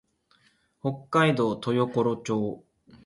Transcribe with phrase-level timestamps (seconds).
[0.81, 2.65] 北海道豊頃町